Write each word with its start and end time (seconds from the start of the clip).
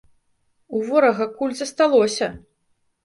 У 0.79 0.81
ворага 0.87 1.27
куль 1.41 1.53
засталося! 1.59 2.31